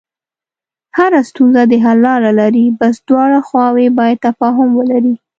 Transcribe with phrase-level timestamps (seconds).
[0.97, 5.15] هره ستونزه د حل لاره لري، بس دواړه خواوې باید تفاهم ولري.